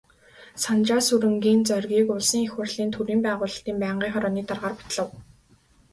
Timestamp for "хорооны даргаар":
4.13-4.73